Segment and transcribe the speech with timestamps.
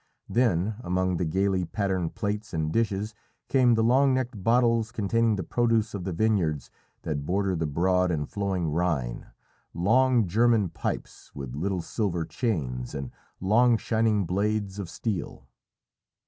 [0.27, 3.13] Then among the gaily patterned plates and dishes
[3.47, 6.71] came the long necked bottles containing the produce of the vineyards
[7.03, 9.27] that border the broad and flowing Rhine
[9.75, 15.47] long German pipes with little silver chains, and long shining blades of steel.